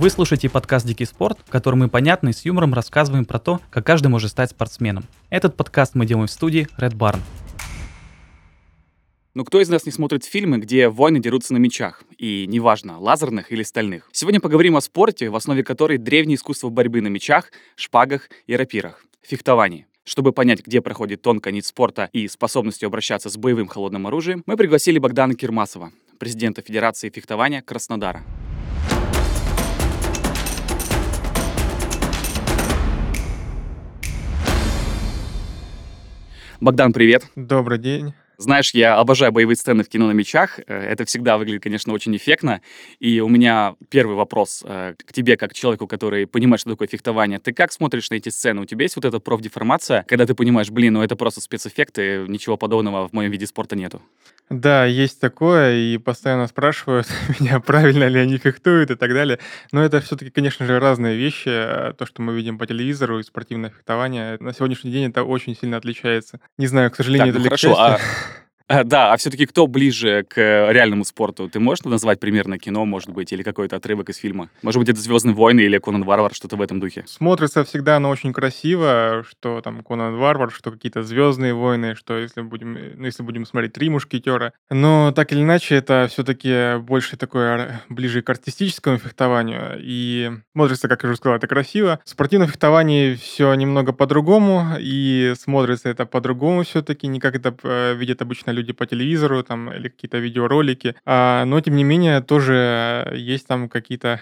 [0.00, 3.60] Вы слушаете подкаст «Дикий спорт», в котором мы понятно и с юмором рассказываем про то,
[3.68, 5.04] как каждый может стать спортсменом.
[5.28, 7.18] Этот подкаст мы делаем в студии Red Barn.
[9.34, 12.02] Ну кто из нас не смотрит фильмы, где воины дерутся на мечах?
[12.16, 14.08] И неважно, лазерных или стальных.
[14.10, 19.04] Сегодня поговорим о спорте, в основе которой древнее искусство борьбы на мечах, шпагах и рапирах—
[19.22, 19.86] фехтовании.
[20.04, 24.56] Чтобы понять, где проходит тонкая нить спорта и способностью обращаться с боевым холодным оружием, мы
[24.56, 28.24] пригласили Богдана Кирмасова, президента Федерации фехтования Краснодара.
[36.60, 37.24] Богдан, привет.
[37.36, 38.12] Добрый день.
[38.36, 40.58] Знаешь, я обожаю боевые сцены в кино на мечах.
[40.58, 42.60] Э, это всегда выглядит, конечно, очень эффектно.
[42.98, 47.38] И у меня первый вопрос э, к тебе, как человеку, который понимает, что такое фехтование.
[47.38, 48.60] Ты как смотришь на эти сцены?
[48.60, 52.58] У тебя есть вот эта профдеформация, когда ты понимаешь, блин, ну это просто спецэффекты, ничего
[52.58, 54.02] подобного в моем виде спорта нету?
[54.50, 57.06] Да, есть такое, и постоянно спрашивают
[57.40, 59.38] меня, правильно ли они фехтуют и так далее.
[59.70, 61.92] Но это все-таки, конечно же, разные вещи.
[61.96, 65.76] То, что мы видим по телевизору и спортивное фехтование, на сегодняшний день это очень сильно
[65.76, 66.40] отличается.
[66.58, 67.98] Не знаю, к сожалению, так, ну это хорошо, а а,
[68.84, 71.48] да, а все-таки кто ближе к реальному спорту?
[71.48, 74.48] Ты можешь назвать примерно кино, может быть, или какой-то отрывок из фильма?
[74.62, 77.02] Может быть, это «Звездные войны» или «Конан Варвар», что-то в этом духе?
[77.08, 82.42] Смотрится всегда оно очень красиво, что там «Конан Варвар», что какие-то «Звездные войны», что если
[82.42, 84.52] будем, ну, если будем смотреть «Три мушкетера».
[84.70, 89.78] Но так или иначе, это все-таки больше такое ближе к артистическому фехтованию.
[89.80, 91.98] И смотрится, как я уже сказал, это красиво.
[92.04, 97.94] В спортивном фехтовании все немного по-другому, и смотрится это по-другому все-таки, не как это э,
[97.94, 100.94] видят обычно люди люди по телевизору там или какие-то видеоролики.
[101.04, 104.20] А, но, тем не менее, тоже есть там какие-то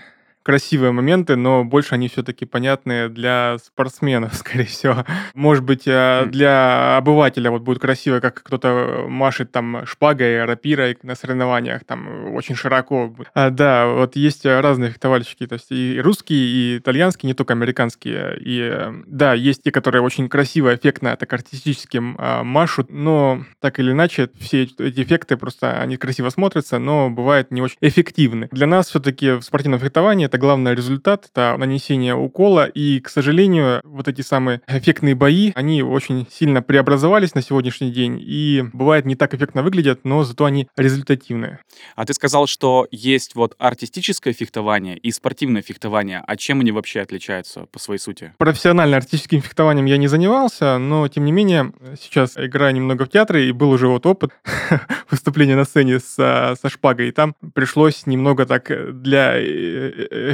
[0.48, 5.04] красивые моменты, но больше они все-таки понятны для спортсменов, скорее всего.
[5.34, 11.16] Может быть, э, для обывателя вот будет красиво, как кто-то машет там шпагой, рапирой на
[11.16, 13.14] соревнованиях, там очень широко.
[13.34, 18.38] А, да, вот есть разные фехтовальщики, то есть и русские, и итальянские, не только американские.
[18.40, 23.92] И да, есть те, которые очень красиво, эффектно, так артистически а, машут, но так или
[23.92, 28.48] иначе все эти эффекты просто, они красиво смотрятся, но бывают не очень эффективны.
[28.50, 33.80] Для нас все-таки в спортивном фехтовании это главный результат, это нанесение укола, и, к сожалению,
[33.84, 39.16] вот эти самые эффектные бои, они очень сильно преобразовались на сегодняшний день, и бывает не
[39.16, 41.60] так эффектно выглядят, но зато они результативные.
[41.96, 47.00] А ты сказал, что есть вот артистическое фехтование и спортивное фехтование, а чем они вообще
[47.00, 48.32] отличаются по своей сути?
[48.38, 53.48] Профессионально артистическим фехтованием я не занимался, но, тем не менее, сейчас играю немного в театре,
[53.48, 54.30] и был уже вот опыт
[55.10, 58.70] выступления на сцене со, со шпагой, и там пришлось немного так
[59.02, 60.27] для э, э,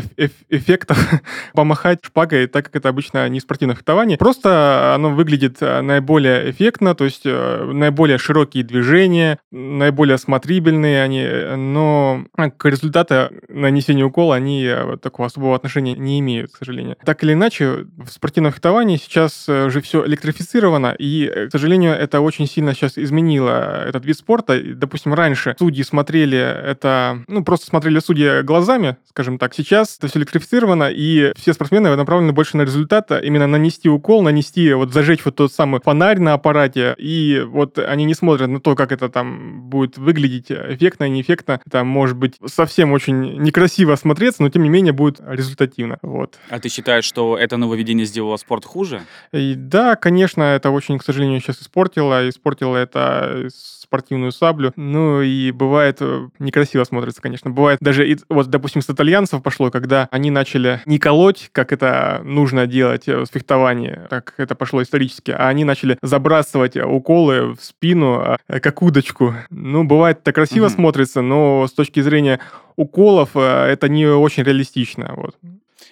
[0.48, 0.98] эффектов
[1.54, 4.18] помахать шпагой, так как это обычно не спортивное фехтование.
[4.18, 11.26] Просто оно выглядит э, наиболее эффектно, то есть э, наиболее широкие движения, наиболее смотрибельные они,
[11.56, 12.24] но
[12.56, 16.96] к результату нанесения укола они э, такого особого отношения не имеют, к сожалению.
[17.04, 22.46] Так или иначе, в спортивном фехтовании сейчас же все электрифицировано, и, к сожалению, это очень
[22.46, 24.60] сильно сейчас изменило этот вид спорта.
[24.60, 29.54] Допустим, раньше судьи смотрели это, ну, просто смотрели судьи глазами, скажем так.
[29.54, 33.88] Сейчас сейчас это все электрифицировано, и все спортсмены направлены больше на результат, а именно нанести
[33.88, 38.48] укол, нанести, вот зажечь вот тот самый фонарь на аппарате, и вот они не смотрят
[38.48, 41.60] на то, как это там будет выглядеть эффектно, неэффектно.
[41.66, 45.98] Это может быть совсем очень некрасиво смотреться, но тем не менее будет результативно.
[46.02, 46.38] Вот.
[46.50, 49.02] А ты считаешь, что это нововведение сделало спорт хуже?
[49.32, 52.28] И, да, конечно, это очень, к сожалению, сейчас испортило.
[52.28, 53.48] Испортило это
[53.94, 54.72] спортивную саблю.
[54.76, 57.50] Ну и бывает э, некрасиво смотрится, конечно.
[57.50, 62.66] Бывает даже, вот, допустим, с итальянцев пошло, когда они начали не колоть, как это нужно
[62.66, 68.60] делать в фехтовании, так это пошло исторически, а они начали забрасывать уколы в спину, э,
[68.60, 69.34] как удочку.
[69.50, 70.74] Ну, бывает это красиво угу.
[70.74, 72.40] смотрится, но с точки зрения
[72.76, 75.12] уколов э, это не очень реалистично.
[75.16, 75.36] Вот.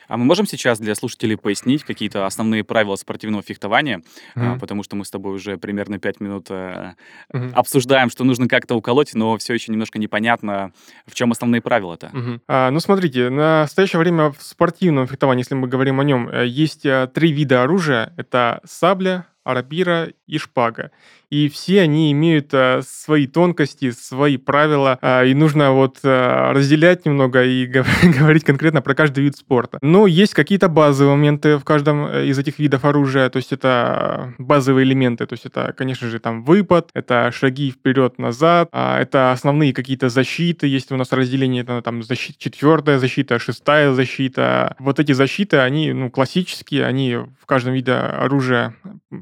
[0.09, 4.03] А мы можем сейчас для слушателей пояснить какие-то основные правила спортивного фехтования,
[4.37, 4.59] mm-hmm.
[4.59, 7.53] потому что мы с тобой уже примерно пять минут mm-hmm.
[7.55, 10.73] обсуждаем, что нужно как-то уколоть, но все еще немножко непонятно,
[11.07, 12.11] в чем основные правила-то.
[12.13, 12.41] Mm-hmm.
[12.49, 16.47] А, ну, смотрите, на настоящее время в спортивном фехтовании, если мы говорим о нем, э,
[16.47, 18.13] есть э, три вида оружия.
[18.17, 20.91] Это сабля, рапира и шпага
[21.33, 27.07] и все они имеют а, свои тонкости, свои правила, а, и нужно вот а, разделять
[27.07, 27.65] немного и
[28.19, 29.79] говорить конкретно про каждый вид спорта.
[29.81, 34.85] Но есть какие-то базовые моменты в каждом из этих видов оружия, то есть это базовые
[34.85, 40.11] элементы, то есть это, конечно же, там выпад, это шаги вперед-назад, а, это основные какие-то
[40.11, 44.77] защиты, есть у нас разделение, это там защита, четвертая защита, шестая защита.
[44.79, 48.75] Вот эти защиты, они, ну, классические, они в каждом виде оружия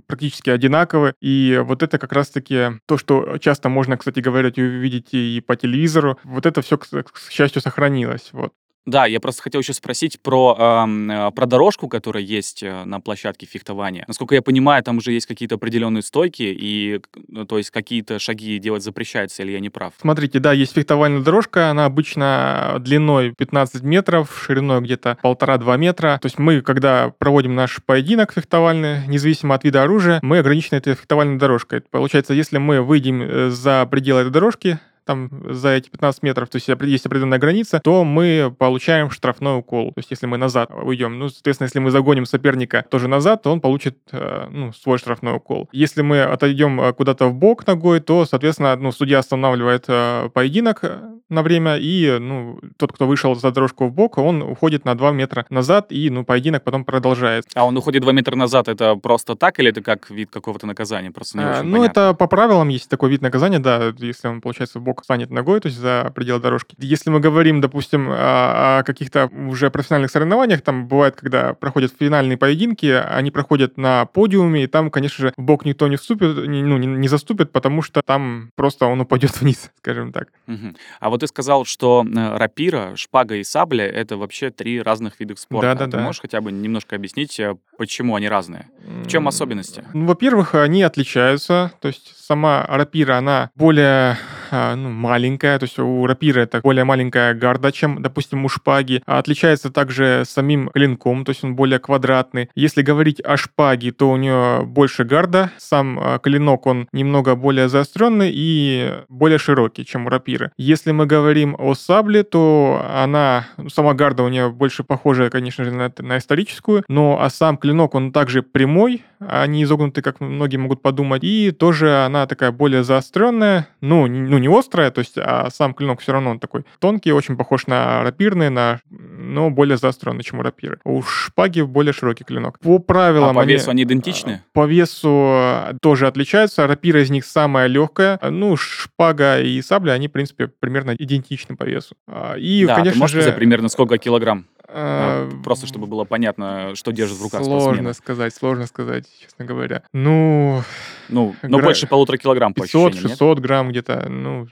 [0.09, 0.51] практически
[1.01, 5.57] одинаковы, и вот это как раз-таки то, что часто можно, кстати говоря, увидеть и по
[5.57, 6.19] телевизору.
[6.25, 8.31] Вот это все, к, к счастью, сохранилось.
[8.33, 8.53] Вот.
[8.87, 13.01] Да, я просто хотел еще спросить про, эм, э, про дорожку, которая есть э, на
[13.01, 14.05] площадке фехтования.
[14.09, 18.59] Насколько я понимаю, там уже есть какие-то определенные стойки, и, ну, то есть какие-то шаги
[18.59, 19.93] делать запрещается, или я не прав?
[20.01, 26.19] Смотрите, да, есть фехтовальная дорожка, она обычно длиной 15 метров, шириной где-то полтора-два метра.
[26.21, 30.95] То есть мы, когда проводим наш поединок фехтовальный, независимо от вида оружия, мы ограничены этой
[30.95, 31.83] фехтовальной дорожкой.
[31.83, 34.79] Получается, если мы выйдем э, за пределы этой дорожки,
[35.11, 39.89] там за эти 15 метров, то есть есть определенная граница, то мы получаем штрафной укол.
[39.89, 43.51] То есть если мы назад уйдем, ну, соответственно, если мы загоним соперника тоже назад, то
[43.51, 45.69] он получит э, ну, свой штрафной укол.
[45.73, 50.85] Если мы отойдем э, куда-то в бок ногой, то, соответственно, ну, судья останавливает э, поединок
[51.31, 55.13] на время, и ну, тот, кто вышел за дорожку в бок, он уходит на 2
[55.13, 57.51] метра назад, и ну, поединок потом продолжается.
[57.55, 61.11] А он уходит 2 метра назад, это просто так, или это как вид какого-то наказания?
[61.11, 62.01] Просто не а, Ну, понятно.
[62.01, 65.61] это по правилам есть такой вид наказания, да, если он, получается, в бок станет ногой,
[65.61, 66.75] то есть за пределы дорожки.
[66.79, 72.87] Если мы говорим, допустим, о, каких-то уже профессиональных соревнованиях, там бывает, когда проходят финальные поединки,
[72.87, 77.09] они проходят на подиуме, и там, конечно же, в бок никто не вступит, ну, не,
[77.09, 80.29] заступит, потому что там просто он упадет вниз, скажем так.
[80.47, 80.75] Угу.
[81.01, 85.37] А вот ты сказал, что э, рапира, шпага и сабля— это вообще три разных вида
[85.37, 85.75] спорта.
[85.75, 86.03] Да, да, ты да.
[86.03, 88.67] можешь хотя бы немножко объяснить, э, почему они разные?
[89.05, 89.85] В чем особенности?
[89.93, 91.73] Ну, во-первых, они отличаются.
[91.81, 94.17] То есть сама рапира, она более а,
[94.51, 99.03] ну, маленькая, то есть у рапира это более маленькая гарда, чем, допустим, у шпаги.
[99.07, 102.49] А отличается также самим клинком, то есть он более квадратный.
[102.55, 107.69] Если говорить о шпаге, то у нее больше гарда, сам а, клинок он немного более
[107.69, 110.53] заостренный и более широкий, чем у рапиры.
[110.57, 115.65] Если мы говорим о сабле, то она, ну, сама гарда у нее больше похожа, конечно
[115.65, 120.21] же, на, на историческую, но а сам клинок он также прямой, а не изогнутый, как
[120.21, 125.15] многие могут подумать, и тоже она такая более заостренная, ну, ну не острая, то есть,
[125.17, 129.77] а сам клинок все равно он такой тонкий, очень похож на рапирный, на, но более
[129.77, 130.79] заостренный, чем у рапиры.
[130.85, 132.59] У шпаги более широкий клинок.
[132.61, 133.37] По правилам...
[133.37, 134.43] А по весу они, идентичны?
[134.53, 136.67] По весу тоже отличаются.
[136.67, 138.19] Рапира из них самая легкая.
[138.23, 141.95] Ну, шпага и сабля, они, в принципе, примерно идентичны по весу.
[142.07, 143.23] А, и, да, конечно ты можешь же...
[143.23, 144.47] сказать примерно сколько килограмм?
[144.73, 147.93] А, просто чтобы было понятно, что держит в руках Сложно спортсмена.
[147.95, 149.83] сказать, сложно сказать, честно говоря.
[149.93, 150.63] Ну...
[151.09, 151.67] Ну, но гра...
[151.67, 154.47] больше полутора килограмм 500-600 грамм где-то, ну,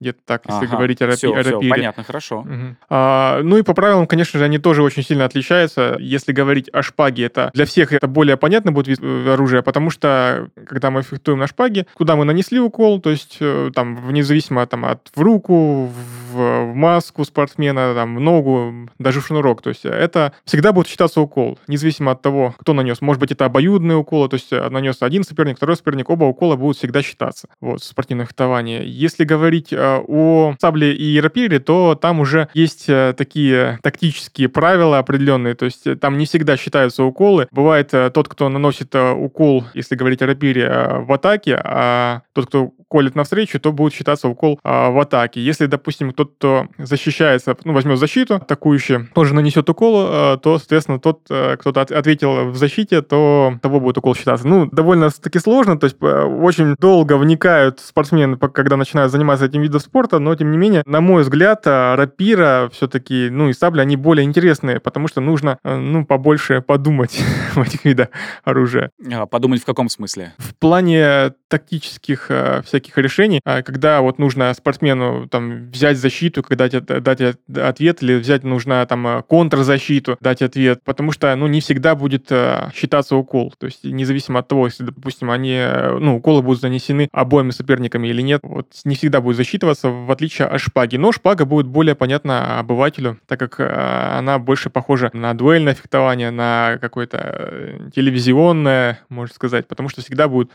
[0.00, 1.58] где-то так, если ага, говорить о, рапи- все, о рапире.
[1.60, 2.40] Все, понятно, хорошо.
[2.40, 2.76] Угу.
[2.88, 5.96] А, ну и по правилам, конечно же, они тоже очень сильно отличаются.
[5.98, 9.90] Если говорить о шпаге, это для всех это более понятно будет вид э, оружия, потому
[9.90, 14.64] что когда мы фехтуем на шпаге, куда мы нанесли укол, то есть э, там независимо
[14.66, 15.90] там, от в руку,
[16.32, 20.86] в, в маску спортсмена, там, в ногу, даже в шнурок, то есть это всегда будет
[20.86, 23.00] считаться укол, независимо от того, кто нанес.
[23.00, 26.54] Может быть, это обоюдные уколы, то есть э, нанес один соперник, второй соперник, оба укола
[26.54, 28.82] будут всегда считаться вот, в спортивном фехтовании.
[28.84, 29.72] Если говорить
[30.06, 35.86] у сабли и рапире, то там уже есть э, такие тактические правила определенные, то есть
[35.86, 37.48] э, там не всегда считаются уколы.
[37.50, 40.68] Бывает э, тот, кто наносит укол, если говорить о рапире,
[41.06, 45.40] в атаке, а тот, кто колет навстречу, то будет считаться укол в атаке.
[45.40, 51.20] Если, допустим, тот, кто защищается, ну, возьмет защиту, атакующий, тоже нанесет укол, то, соответственно, тот,
[51.24, 54.46] кто-то ответил в защите, то того будет укол считаться.
[54.46, 60.18] Ну, довольно-таки сложно, то есть очень долго вникают спортсмены, когда начинают заниматься этим видом спорта,
[60.18, 64.24] но тем не менее, на мой взгляд, а, рапира все-таки, ну и сабля, они более
[64.24, 67.22] интересные, потому что нужно, э, ну, побольше подумать
[67.54, 68.08] в этих видах
[68.44, 68.90] оружия.
[69.12, 70.34] А, подумать в каком смысле?
[70.38, 76.68] В плане тактических э, всяких решений, а, когда вот нужно спортсмену там взять защиту, когда
[76.68, 81.94] дать, ответ, или взять нужно там э, контрзащиту, дать ответ, потому что, ну, не всегда
[81.94, 82.30] будет
[82.74, 83.54] считаться укол.
[83.58, 85.60] То есть независимо от того, если, допустим, они,
[85.98, 90.48] ну, уколы будут занесены обоими соперниками или нет, вот не всегда будет засчитываться в отличие
[90.48, 90.96] от шпаги.
[90.96, 96.30] Но шпага будет более понятна обывателю, так как э, она больше похожа на дуэльное фехтование,
[96.30, 100.50] на какое-то э, телевизионное, можно сказать, потому что всегда будет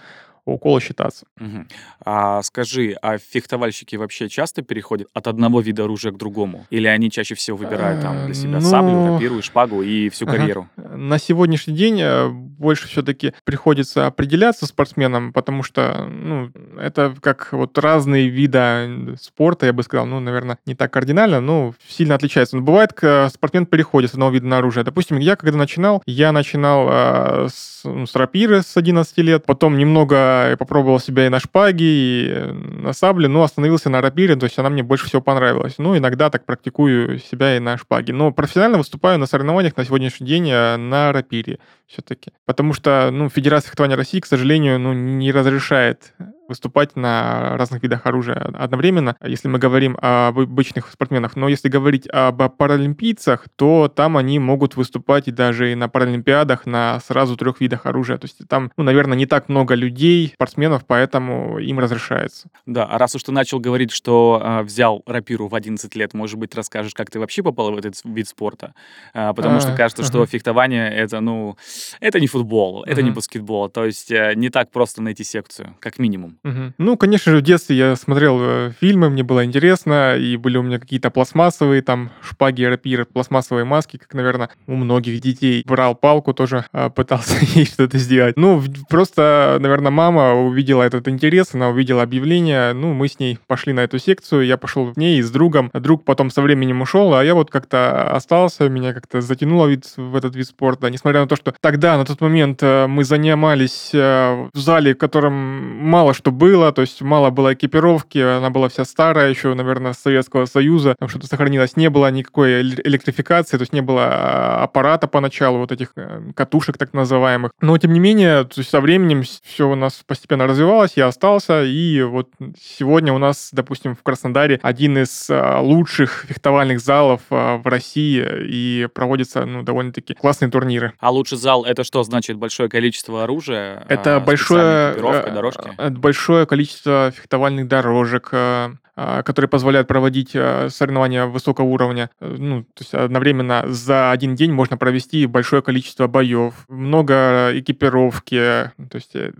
[0.45, 1.25] укола считаться.
[1.39, 1.65] Угу.
[2.05, 6.65] А скажи, а фехтовальщики вообще часто переходят от одного вида оружия к другому?
[6.69, 8.61] Или они чаще всего выбирают там для себя ну...
[8.61, 10.37] саблю, рапиру, шпагу и всю ага.
[10.37, 10.69] карьеру?
[10.75, 17.77] На сегодняшний день э, больше все-таки приходится определяться спортсменам, потому что ну, это как вот
[17.77, 22.57] разные виды спорта, я бы сказал, ну, наверное, не так кардинально, но сильно отличается.
[22.57, 22.91] Но бывает,
[23.33, 24.83] спортсмен переходит с одного вида на оружие.
[24.83, 29.77] Допустим, я когда начинал, я начинал э, с, ну, с рапиры с 11 лет, потом
[29.77, 34.45] немного я попробовал себя и на шпаге, и на сабле, но остановился на рапире, то
[34.45, 35.75] есть она мне больше всего понравилась.
[35.77, 38.13] Ну, иногда так практикую себя и на шпаге.
[38.13, 42.31] Но профессионально выступаю на соревнованиях на сегодняшний день э, на рапире все-таки.
[42.45, 46.13] Потому что, ну, Федерация фехтования России, к сожалению, ну, не разрешает
[46.47, 51.35] выступать на разных видах оружия одновременно, если мы говорим об обычных спортсменах.
[51.35, 56.65] Но если говорить об паралимпийцах, то там они могут выступать и даже и на паралимпиадах
[56.65, 58.17] на сразу трех видах оружия.
[58.17, 62.49] То есть там, ну, наверное, не так много людей, спортсменов, поэтому им разрешается.
[62.65, 66.37] Да, а раз уж ты начал говорить, что э, взял рапиру в 11 лет, может
[66.37, 68.73] быть, расскажешь, как ты вообще попал в этот вид спорта?
[69.13, 70.07] Э, потому а, что кажется, uh-huh.
[70.07, 71.57] что фехтование— это, ну,
[71.99, 73.03] это не футбол, это uh-huh.
[73.03, 73.69] не баскетбол.
[73.69, 76.32] То есть э, не так просто найти секцию, как минимум.
[76.77, 80.63] Ну, конечно же, в детстве я смотрел э, фильмы, мне было интересно, и были у
[80.63, 85.63] меня какие-то пластмассовые там шпаги, рапиры, пластмассовые маски, как, наверное, у многих детей.
[85.65, 88.37] Брал палку тоже, э, пытался ей что-то сделать.
[88.37, 93.73] Ну, просто, наверное, мама увидела этот интерес, она увидела объявление, ну, мы с ней пошли
[93.73, 95.69] на эту секцию, я пошел в ней с другом.
[95.73, 100.15] Друг потом со временем ушел, а я вот как-то остался, меня как-то затянуло вид, в
[100.15, 104.49] этот вид спорта, несмотря на то, что тогда, на тот момент, э, мы занимались в
[104.53, 109.29] зале, в котором мало что было, то есть мало было экипировки, она была вся старая
[109.29, 113.81] еще, наверное, с Советского Союза, там что-то сохранилось, не было никакой электрификации, то есть не
[113.81, 117.51] было а, аппарата поначалу, вот этих э, катушек так называемых.
[117.61, 121.63] Но, тем не менее, то есть со временем все у нас постепенно развивалось, я остался,
[121.63, 127.57] и вот сегодня у нас, допустим, в Краснодаре один из а, лучших фехтовальных залов а,
[127.57, 130.93] в России, и проводятся, ну, довольно-таки классные турниры.
[130.99, 132.37] А лучший зал— это что значит?
[132.37, 133.85] Большое количество оружия?
[133.89, 135.71] Это большое, э, дорожки?
[136.13, 142.09] Э, большое количество фехтовальных дорожек, а, которые позволяют проводить а, соревнования высокого уровня.
[142.19, 148.71] Э, ну, то есть одновременно за один день можно провести большое количество боев, много экипировки,
[148.77, 149.31] то есть э,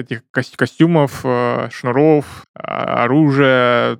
[0.00, 3.98] этих костюмов, э, шнуров, а, оружия,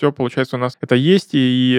[0.00, 1.78] все, получается, у нас это есть, и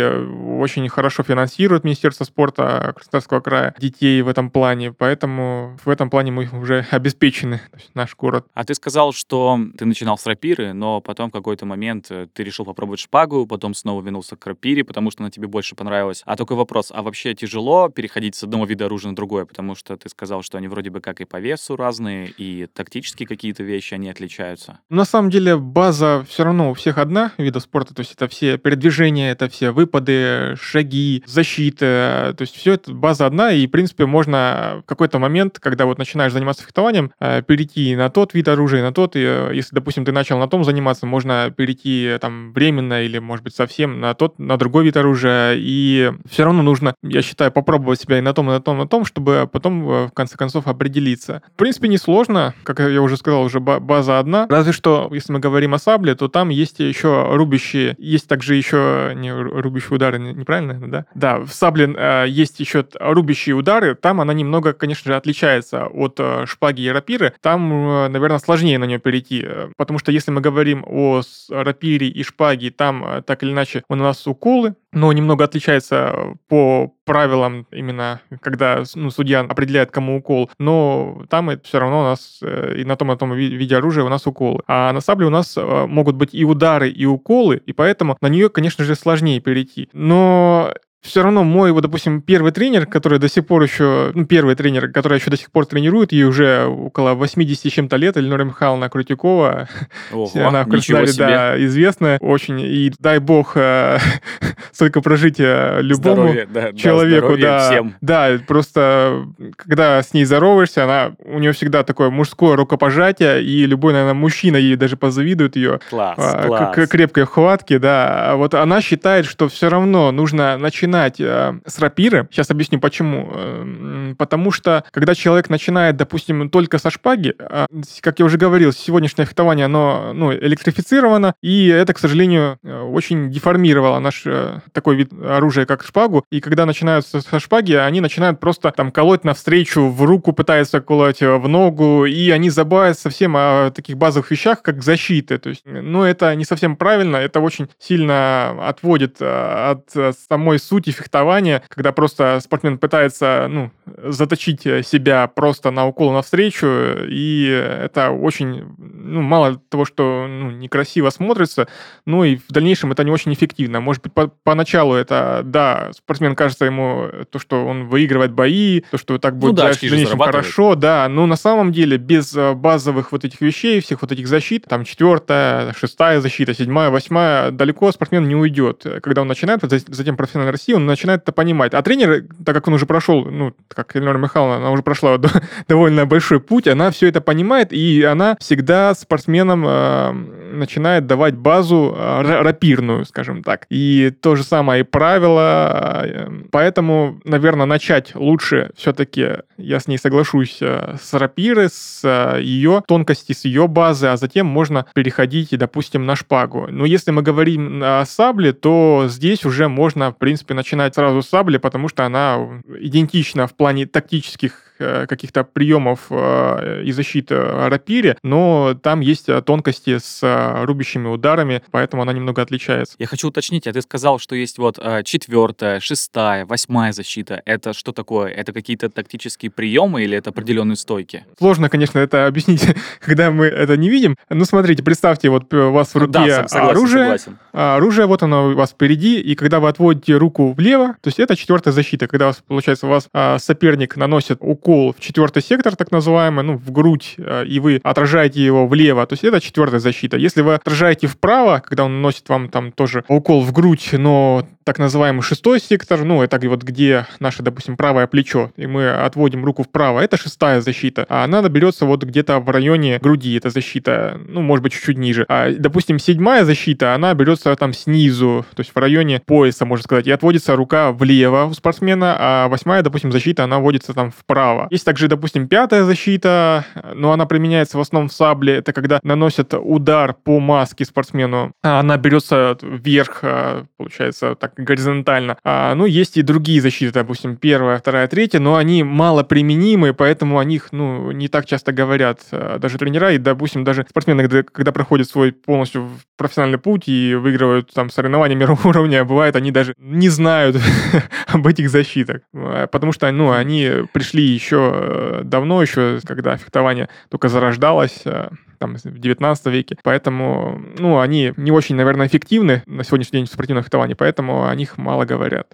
[0.60, 6.32] очень хорошо финансирует Министерство спорта Краснодарского края детей в этом плане, поэтому в этом плане
[6.32, 7.62] мы уже обеспечены,
[7.96, 8.46] наш город.
[8.54, 12.44] А ты сказал, что ты начинал с рапиры, но потом в какой-то момент э, ты
[12.44, 16.22] решил попробовать шпагу, потом снова вернулся к рапире, потому что она тебе больше понравилась.
[16.26, 19.98] А такой вопрос, а вообще тяжело переходить с одного вида оружия на другое, потому что
[19.98, 23.96] ты сказал, что они вроде бы как и по весу разные, и тактически какие-то вещи,
[23.96, 24.80] они отличаются?
[24.90, 28.28] На самом деле база все равно у всех одна вида спорта, то есть есть это
[28.28, 33.72] все передвижения, это все выпады, шаги, защита, то есть все это база одна, и, в
[33.72, 38.48] принципе, можно в какой-то момент, когда вот начинаешь заниматься фехтованием, э, перейти на тот вид
[38.48, 42.20] оружия, на тот, и э, если, допустим, ты начал на том заниматься, можно перейти э,
[42.20, 46.62] там временно или, может быть, совсем на тот, на другой вид оружия, и все равно
[46.62, 49.50] нужно, я считаю, попробовать себя и на том, и на том, и на том, чтобы
[49.52, 51.42] потом, в конце концов, определиться.
[51.54, 55.74] В принципе, несложно, как я уже сказал, уже база одна, разве что, если мы говорим
[55.74, 61.06] о сабле, то там есть еще рубящие есть также еще не рубящие удары, неправильно, да?
[61.14, 66.20] Да, в сабле э, есть еще рубящие удары, там она немного, конечно же, отличается от
[66.20, 67.34] э, шпаги и рапиры.
[67.42, 72.01] Там, э, наверное, сложнее на нее перейти, э, потому что если мы говорим о рапире
[72.06, 77.68] и шпаге, там э, так или иначе у нас уколы, но немного отличается по правилам
[77.72, 82.76] именно, когда ну, судья определяет, кому укол, но там это все равно у нас э,
[82.78, 84.62] и на том и на том виде оружия у нас уколы.
[84.68, 88.28] А на сабле у нас э, могут быть и удары, и уколы, и поэтому на
[88.28, 89.90] нее, конечно же, сложнее перейти.
[89.94, 94.54] Но все равно мой, вот, допустим, первый тренер, который до сих пор еще, ну, первый
[94.54, 98.88] тренер, который еще до сих пор тренирует, ей уже около 80 чем-то лет, Эльнора Михайловна
[98.88, 99.68] Крутикова,
[100.12, 103.98] Ого, она в Краснодаре, да, известная очень, и дай бог э,
[104.72, 107.96] столько прожития любому здоровья, да, человеку, да, да, всем.
[108.02, 109.26] да, просто
[109.58, 114.58] когда с ней здороваешься, она, у нее всегда такое мужское рукопожатие, и любой, наверное, мужчина
[114.58, 116.90] ей даже позавидует ее класс, а, класс.
[116.90, 122.28] Крепкой хватке, да, вот она считает, что все равно нужно начинать начинать э, с рапиры.
[122.32, 123.30] Сейчас объясню почему.
[123.34, 127.66] Э, потому что, когда человек начинает, допустим, только со шпаги, э,
[128.02, 133.32] как я уже говорил, сегодняшнее фехтование, оно ну, электрифицировано, и это, к сожалению, э, очень
[133.32, 136.26] деформировало наш э, такой вид оружия, как шпагу.
[136.30, 141.22] И когда начинают со шпаги, они начинают просто там колоть навстречу, в руку пытаются колоть,
[141.22, 145.40] э, в ногу, и они забывают совсем о таких базовых вещах, как защита.
[145.40, 150.81] То есть, ну, это не совсем правильно, это очень сильно отводит э, от самой сути
[150.82, 153.72] сути фехтования, когда просто спортсмен пытается ну,
[154.04, 156.68] заточить себя просто на укол навстречу,
[157.08, 157.46] и
[157.84, 161.68] это очень, ну, мало того, что ну, некрасиво смотрится,
[162.06, 163.80] ну и в дальнейшем это не очень эффективно.
[163.80, 168.98] Может быть, по поначалу это, да, спортсмен кажется ему то, что он выигрывает бои, то,
[168.98, 172.54] что так будет ну, дальше, в дальнейшем хорошо, да, но на самом деле без э,
[172.54, 177.92] базовых вот этих вещей, всех вот этих защит, там четвертая, шестая защита, седьмая, восьмая, далеко
[177.92, 178.86] спортсмен не уйдет.
[179.02, 181.74] Когда он начинает, затем профессиональной России, он начинает это понимать.
[181.74, 185.18] А тренер, так как он уже прошел, ну, как Эльнора Михайловна, она уже прошла
[185.68, 190.12] довольно большой путь, она все это понимает, и она всегда спортсменам э,
[190.54, 193.66] начинает давать базу э, рапирную, скажем так.
[193.70, 196.04] И то же самое и правило.
[196.06, 202.42] Э, поэтому, наверное, начать лучше все-таки, я с ней соглашусь, э, с рапиры, с э,
[202.42, 206.68] ее тонкости, с ее базы, а затем можно переходить, допустим, на шпагу.
[206.70, 211.28] Но если мы говорим о сабле, то здесь уже можно, в принципе, начинать сразу с
[211.28, 214.71] сабли, потому что она идентична в плане тактических
[215.08, 220.20] каких-то приемов э, и защиты рапире, но там есть э, тонкости с
[220.64, 222.96] рубящими ударами, поэтому она немного отличается.
[223.00, 227.42] Я хочу уточнить, а ты сказал, что есть вот четвертая, шестая, восьмая защита.
[227.46, 228.32] Это что такое?
[228.32, 231.26] Это какие-то тактические приемы или это определенные стойки?
[231.38, 232.66] Сложно, конечно, это объяснить,
[233.00, 234.18] когда мы это не видим.
[234.30, 237.40] Ну, смотрите, представьте, вот у вас в руке да, согласен, оружие, согласен.
[237.54, 241.20] А оружие, вот оно у вас впереди, и когда вы отводите руку влево, то есть
[241.20, 245.00] это четвертая защита, когда, у вас, получается, у вас а, соперник наносит укол укол в
[245.00, 249.24] четвертый сектор, так называемый, ну, в грудь, э, и вы отражаете его влево, то есть
[249.24, 250.18] это четвертая защита.
[250.18, 254.80] Если вы отражаете вправо, когда он наносит вам там тоже укол в грудь, но так
[254.80, 259.64] называемый шестой сектор, ну, это вот где наше, допустим, правое плечо, и мы отводим руку
[259.64, 261.06] вправо, это шестая защита.
[261.10, 265.26] А она берется вот где-то в районе груди, эта защита, ну, может быть, чуть-чуть ниже.
[265.28, 270.08] А, допустим, седьмая защита, она берется там снизу, то есть в районе пояса, можно сказать,
[270.08, 274.61] и отводится рука влево у спортсмена, а восьмая, допустим, защита, она вводится там вправо.
[274.70, 279.54] Есть также, допустим, пятая защита, но она применяется в основном в сабле, это когда наносят
[279.54, 285.38] удар по маске спортсмену, а она берется вверх, а, получается, так горизонтально.
[285.44, 290.40] А, ну, есть и другие защиты, допустим, первая, вторая, третья, но они мало применимы, поэтому
[290.40, 294.44] о них, ну, не так часто говорят а, даже тренера, и, допустим, даже спортсмены, когда,
[294.44, 299.74] когда проходят свой полностью профессиональный путь и выигрывают там соревнования мирового уровня, бывает, они даже
[299.78, 300.58] не знают
[301.28, 307.30] об этих защитах, потому что, ну, они пришли еще э, давно, еще когда фехтование только
[307.30, 309.78] зарождалось, э, там, в 19 веке.
[309.84, 314.56] Поэтому, ну, они не очень, наверное, эффективны на сегодняшний день в спортивном фехтовании, поэтому о
[314.56, 315.48] них мало говорят.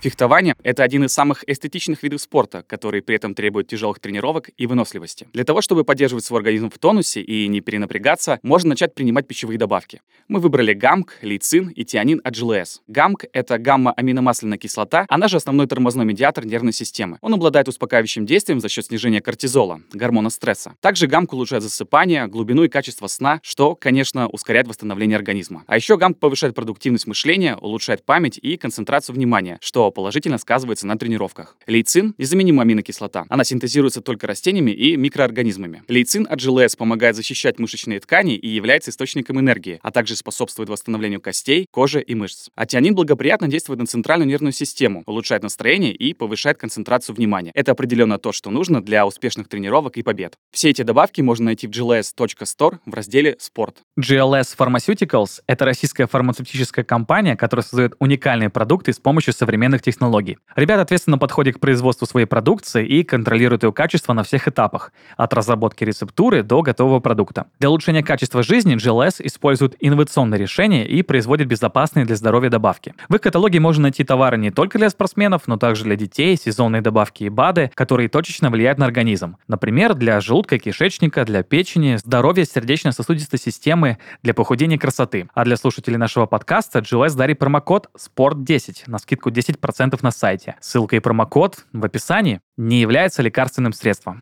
[0.00, 4.66] Фехтование— это один из самых эстетичных видов спорта, который при этом требует тяжелых тренировок и
[4.66, 5.26] выносливости.
[5.32, 9.58] Для того, чтобы поддерживать свой организм в тонусе и не перенапрягаться, можно начать принимать пищевые
[9.58, 10.02] добавки.
[10.28, 12.80] Мы выбрали гамк, лейцин и тианин от GLS.
[12.88, 17.16] Гамк— это гамма-аминомасляная кислота, она же основной тормозной медиатор нервной системы.
[17.22, 20.74] Он обладает успокаивающим действием за счет снижения кортизола, гормона стресса.
[20.80, 25.64] Также гамк улучшает засыпание, глубину и качество сна, что, конечно, ускоряет восстановление организма.
[25.66, 29.58] А еще гамк повышает продуктивность мышления, улучшает память и концентрацию внимания,
[29.90, 31.56] положительно сказывается на тренировках.
[31.66, 33.24] Лейцин– незаменимая аминокислота.
[33.28, 35.82] Она синтезируется только растениями и микроорганизмами.
[35.88, 41.20] Лейцин от ЖЛС помогает защищать мышечные ткани и является источником энергии, а также способствует восстановлению
[41.20, 42.48] костей, кожи и мышц.
[42.54, 47.50] А тианин благоприятно действует на центральную нервную систему, улучшает настроение и повышает концентрацию внимания.
[47.54, 50.34] Это определенно то, что нужно для успешных тренировок и побед.
[50.52, 53.82] Все эти добавки можно найти в gls.store в разделе «Спорт».
[53.98, 60.38] GLS Pharmaceuticals— это российская фармацевтическая компания, которая создает уникальные продукты с помощью современных технологий.
[60.54, 65.34] Ребята ответственно подходят к производству своей продукции и контролируют ее качество на всех этапах, от
[65.34, 67.46] разработки рецептуры до готового продукта.
[67.58, 72.94] Для улучшения качества жизни GLS использует инновационные решения и производит безопасные для здоровья добавки.
[73.08, 76.82] В их каталоге можно найти товары не только для спортсменов, но также для детей, сезонные
[76.82, 79.36] добавки и БАДы, которые точечно влияют на организм.
[79.48, 85.28] Например, для желудка, кишечника, для печени, здоровья сердечно-сосудистой системы, для похудения красоты.
[85.34, 90.56] А для слушателей нашего подкаста GLS дарит промокод SPORT10 на скидку 10% 10% на сайте.
[90.60, 94.20] Ссылка и промокод в описании не является лекарственным средством.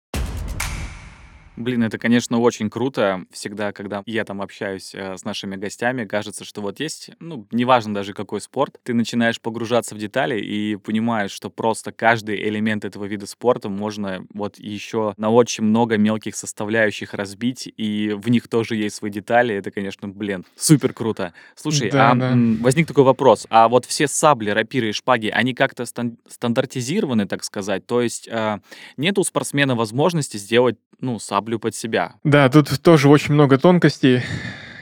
[1.56, 3.24] Блин, это, конечно, очень круто.
[3.30, 7.94] Всегда, когда я там общаюсь э, с нашими гостями, кажется, что вот есть, ну, неважно
[7.94, 13.04] даже какой спорт, ты начинаешь погружаться в детали и понимаешь, что просто каждый элемент этого
[13.04, 18.76] вида спорта можно вот еще на очень много мелких составляющих разбить, и в них тоже
[18.76, 19.54] есть свои детали.
[19.54, 21.32] Это, конечно, блин, супер круто.
[21.54, 22.32] Слушай, да, а да.
[22.60, 23.46] возник такой вопрос.
[23.48, 27.86] А вот все сабли, рапиры и шпаги, они как-то стан- стандартизированы, так сказать?
[27.86, 28.58] То есть э,
[28.96, 32.14] нет у спортсмена возможности сделать, ну, сабли саблю под себя.
[32.24, 34.22] Да, тут тоже очень много тонкостей.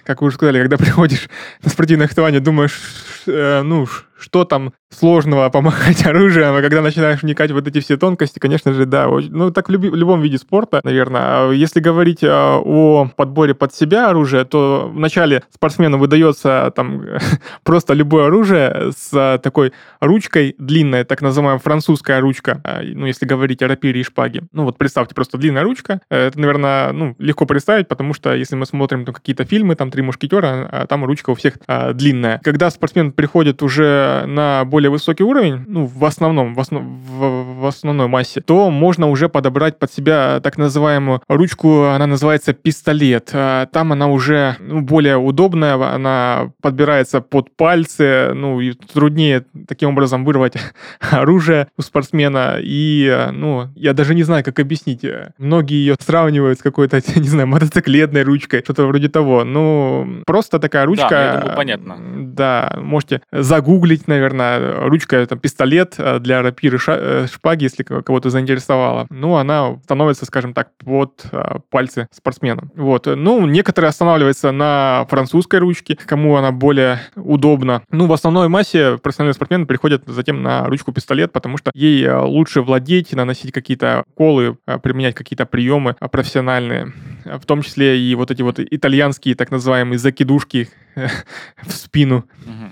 [0.05, 1.29] Как вы уже сказали, когда приходишь
[1.62, 2.81] на спортивное фехтование, думаешь,
[3.27, 3.87] э, ну,
[4.23, 8.73] что там сложного помахать оружием, а когда начинаешь вникать в вот эти все тонкости, конечно
[8.73, 11.23] же, да, ну так в, люби, в любом виде спорта, наверное.
[11.23, 17.05] А если говорить а, о подборе под себя оружия, то вначале спортсмену выдается там
[17.65, 23.69] просто любое оружие с такой ручкой длинной, так называемая французская ручка, ну если говорить о
[23.69, 24.43] рапире и шпаге.
[24.53, 28.67] Ну вот представьте, просто длинная ручка, это, наверное, ну, легко представить, потому что если мы
[28.67, 32.41] смотрим там, какие-то фильмы, там «Три мушкетера», там ручка у всех а, длинная.
[32.43, 37.66] Когда спортсмен приходит уже на более высокий уровень, ну, в основном, в, основ, в, в
[37.66, 43.31] основной массе, то можно уже подобрать под себя так называемую ручку, она называется пистолет.
[43.33, 49.90] А, там она уже ну, более удобная, она подбирается под пальцы, ну и труднее таким
[49.90, 50.55] образом вырвать
[51.11, 52.57] оружие у спортсмена.
[52.61, 55.05] И, ну, я даже не знаю, как объяснить.
[55.38, 59.44] Многие ее сравнивают с какой-то, не знаю, мотоциклетной ручкой, что-то вроде того.
[59.44, 61.09] Ну, просто такая ручка.
[61.09, 61.96] Да, я думаю, понятно.
[62.16, 69.07] Да, можете загуглить, наверное, ручка, это пистолет для рапиры э, шпаги, если кого-то заинтересовало.
[69.11, 72.69] Ну, она становится, скажем так, под а, пальцы спортсмена.
[72.75, 73.07] Вот.
[73.07, 77.83] Ну, некоторые останавливаются на французской ручке, кому она более удобна.
[77.91, 82.62] Ну, в основной массе профессиональные спортсмены переходят затем на ручку-пистолет, потому что ей а, лучше
[82.62, 86.93] владеть, наносить какие-то колы, а, применять какие-то приемы профессиональные,
[87.25, 90.69] в том числе и вот эти вот итальянские так называемые закидушки,
[91.62, 92.24] в спину.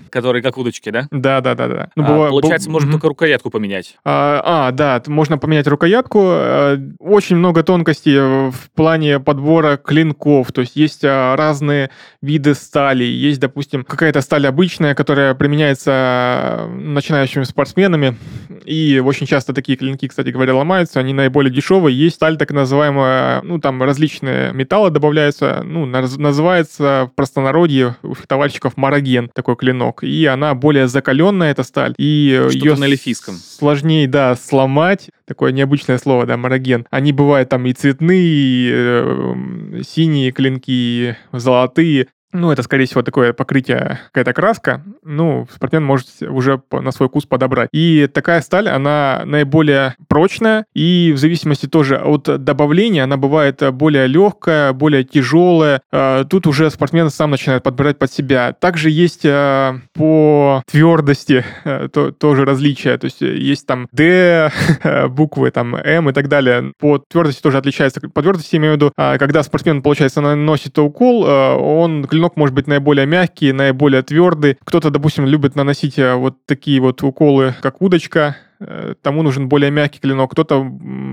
[0.09, 1.07] Которые как удочки, да?
[1.11, 1.89] Да, да, да, да.
[1.95, 2.29] Ну, а, быва...
[2.29, 2.93] Получается, можно угу.
[2.93, 3.97] только рукоятку поменять.
[4.03, 6.19] А, а, да, можно поменять рукоятку.
[6.23, 10.51] Э, очень много тонкостей в плане подбора клинков.
[10.51, 11.89] То есть есть а, разные
[12.21, 13.03] виды стали.
[13.03, 18.17] Есть, допустим, какая-то сталь обычная, которая применяется начинающими спортсменами.
[18.65, 20.99] И очень часто такие клинки, кстати говоря, ломаются.
[20.99, 21.97] Они наиболее дешевые.
[21.97, 25.61] Есть сталь так называемая, ну, там различные металлы добавляются.
[25.63, 30.03] Ну, называется в простонародье у фехтовальщиков мараген, такой клинок.
[30.03, 31.95] И она более закаленная, эта сталь.
[31.97, 33.35] И ее на лифийском.
[33.35, 35.09] сложнее, да, сломать.
[35.25, 36.85] Такое необычное слово, да, мараген.
[36.91, 42.07] Они бывают там и цветные, и э, синие клинки, и золотые.
[42.33, 44.83] Ну, это, скорее всего, такое покрытие, какая-то краска.
[45.03, 47.69] Ну, спортсмен может уже на свой вкус подобрать.
[47.73, 54.07] И такая сталь, она наиболее прочная, и в зависимости тоже от добавления она бывает более
[54.07, 55.81] легкая, более тяжелая.
[55.91, 58.53] А, тут уже спортсмен сам начинает подбирать под себя.
[58.53, 62.97] Также есть а, по твердости а, то, тоже различия.
[62.97, 64.51] То есть есть там D,
[65.09, 66.73] буквы, там M и так далее.
[66.79, 67.99] По твердости тоже отличается.
[68.01, 73.05] По твердости, имею в виду, когда спортсмен, получается, наносит укол, он клинок может быть наиболее
[73.05, 74.57] мягкий, наиболее твердый.
[74.63, 79.71] Кто-то, допустим, любит наносить э, вот такие вот уколы, как удочка, э, тому нужен более
[79.71, 80.65] мягкий клинок, кто-то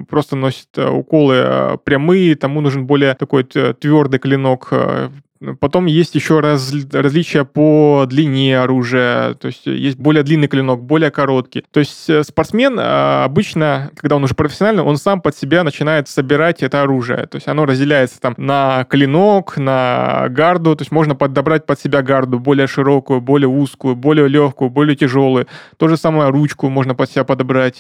[0.08, 4.72] просто носит э, уколы прямые, тому нужен более такой твердый клинок,
[5.61, 11.11] Потом есть еще раз, различия по длине оружия, то есть есть более длинный клинок, более
[11.11, 11.64] короткий.
[11.70, 16.09] То есть э, спортсмен а, обычно, когда он уже профессиональный, он сам под себя начинает
[16.09, 17.27] собирать это оружие.
[17.27, 22.03] То есть оно разделяется там на клинок, на гарду, то есть можно подобрать под себя
[22.03, 25.46] гарду более широкую, более узкую, более легкую, более тяжелую.
[25.77, 27.79] То же самое ручку можно под себя подобрать.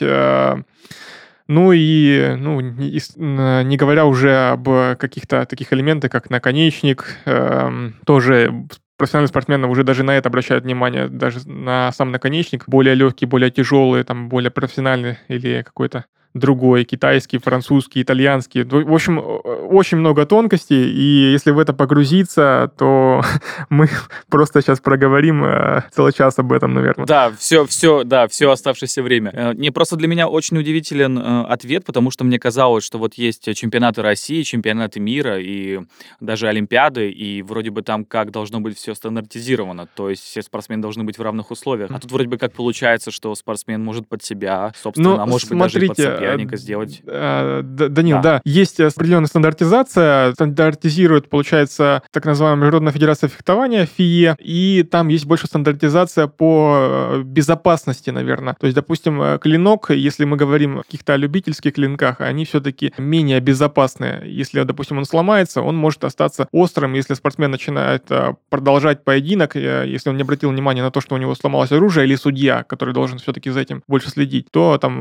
[1.50, 8.66] Ну и, ну, не, говоря уже об каких-то таких элементах, как наконечник, э, тоже
[8.98, 13.50] профессиональные спортсмены уже даже на это обращают внимание, даже на сам наконечник, более легкий, более
[13.50, 16.04] тяжелый, там, более профессиональный или какой-то
[16.38, 18.64] другой, китайский, французский, итальянский.
[18.64, 23.22] В общем, очень много тонкостей, и если в это погрузиться, то
[23.68, 23.88] мы
[24.28, 27.06] просто сейчас проговорим э, целый час об этом, наверное.
[27.06, 29.30] Да, все, все, да, все оставшееся время.
[29.34, 33.14] Э, не, просто для меня очень удивителен э, ответ, потому что мне казалось, что вот
[33.14, 35.80] есть чемпионаты России, чемпионаты мира и
[36.20, 40.82] даже Олимпиады, и вроде бы там как должно быть все стандартизировано, то есть все спортсмены
[40.82, 41.90] должны быть в равных условиях.
[41.90, 45.48] А тут вроде бы как получается, что спортсмен может под себя, собственно, ну, а может
[45.48, 47.02] смотрите, быть даже под соперника сделать.
[47.06, 48.22] Э, Данил, да.
[48.22, 55.26] да, есть определенная стандартизация, стандартизирует, получается, так называемая Международная Федерация фехтования, ФИЕ, и там есть
[55.26, 58.54] больше стандартизация по э, безопасности, наверное.
[58.58, 63.40] То есть, допустим, э, клинок, если мы говорим о каких-то любительских клинках, они все-таки менее
[63.40, 64.22] безопасные.
[64.26, 68.04] Если, допустим, он сломается, он может остаться острым, если спортсмен начинает
[68.50, 72.16] продолжать поединок, если он не обратил внимания на то, что у него сломалось оружие, или
[72.16, 75.00] судья, который должен все-таки за этим больше следить, то там,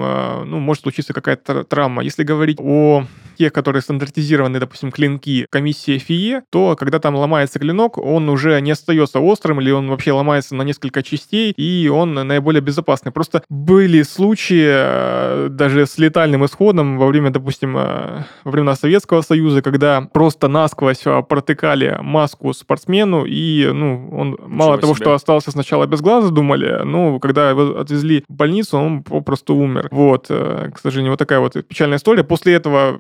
[0.49, 2.03] ну, может случиться какая-то травма.
[2.03, 3.05] Если говорить о
[3.37, 8.71] тех, которые стандартизированы, допустим, клинки комиссии FIE, то когда там ломается клинок, он уже не
[8.71, 13.11] остается острым, или он вообще ломается на несколько частей, и он наиболее безопасный.
[13.11, 19.21] Просто были случаи э, даже с летальным исходом во время, допустим, э, во времена Советского
[19.21, 25.13] Союза, когда просто насквозь э, протыкали маску спортсмену, и, ну, он Ничего мало того, что
[25.13, 29.89] остался сначала без глаза, думали, ну, когда его отвезли в больницу, он попросту умер.
[29.91, 32.23] Вот, к сожалению, вот такая вот печальная история.
[32.23, 32.99] После этого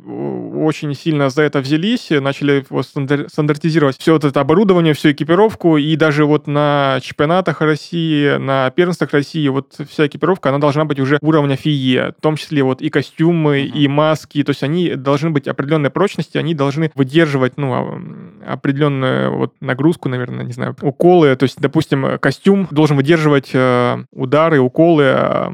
[0.55, 5.95] очень сильно за это взялись, начали вот стандартизировать все вот это оборудование, всю экипировку, и
[5.95, 11.19] даже вот на чемпионатах России, на первенствах России, вот вся экипировка, она должна быть уже
[11.21, 13.77] уровня ФИЕ, в том числе вот и костюмы, mm-hmm.
[13.77, 19.37] и маски, то есть они должны быть определенной прочности, они должны выдерживать, ну, а, определенную
[19.37, 21.35] вот нагрузку, наверное, не знаю, уколы.
[21.35, 25.49] То есть, допустим, костюм должен выдерживать э, удары, уколы э,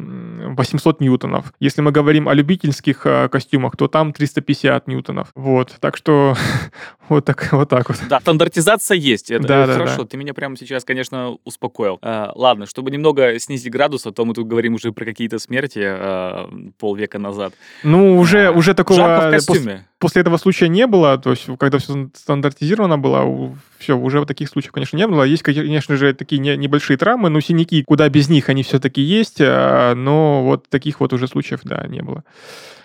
[0.56, 1.54] 800 ньютонов.
[1.60, 5.30] Если мы говорим о любительских э, костюмах, то там 350 ньютонов.
[5.36, 6.36] Вот, так что
[7.10, 7.70] вот так вот.
[7.70, 8.00] Так вот.
[8.10, 9.32] Да, стандартизация есть.
[9.32, 9.98] Это Да, да, хорошо.
[10.04, 10.06] да.
[10.06, 12.00] Ты меня прямо сейчас, конечно, успокоил.
[12.02, 15.80] Э, ладно, чтобы немного снизить градус, а то мы тут говорим уже про какие-то смерти
[15.84, 16.48] э,
[16.80, 17.54] полвека назад.
[17.84, 19.00] Ну, уже, А, уже такого...
[19.00, 19.88] Жарко в пос- костюме.
[20.04, 24.74] После этого случая не было, то есть когда все стандартизировано было, все, уже таких случаев,
[24.74, 25.24] конечно, не было.
[25.24, 29.38] Есть, конечно же, такие не- небольшие травмы, но синяки, куда без них, они все-таки есть,
[29.39, 32.26] а, но вот таких вот уже случаев, да, не было.